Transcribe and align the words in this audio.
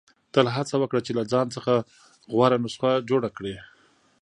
•تل 0.33 0.45
هڅه 0.55 0.75
وکړه 0.79 1.01
چې 1.05 1.11
له 1.17 1.23
ځان 1.31 1.47
څخه 1.55 1.73
غوره 2.33 2.57
نسخه 2.63 2.91
جوړه 3.09 3.29
کړې. 3.37 3.55